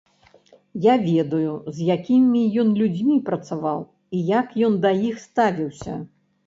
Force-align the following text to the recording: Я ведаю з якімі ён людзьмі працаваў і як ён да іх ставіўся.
Я 0.85 0.95
ведаю 1.07 1.51
з 1.75 1.85
якімі 1.97 2.43
ён 2.65 2.73
людзьмі 2.81 3.21
працаваў 3.31 3.79
і 4.17 4.27
як 4.39 4.47
ён 4.71 4.83
да 4.89 4.99
іх 5.13 5.27
ставіўся. 5.29 5.93